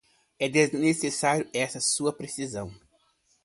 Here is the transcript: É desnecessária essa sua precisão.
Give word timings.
É 0.39 0.49
desnecessária 0.49 1.47
essa 1.53 1.79
sua 1.79 2.11
precisão. 2.11 2.73